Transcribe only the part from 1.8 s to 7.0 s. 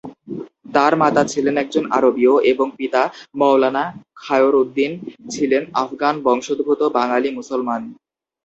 আরবীয় এবং পিতা মওলানা খায়রউদ্দীন ছিলেন আফগান বংশোদ্ভূত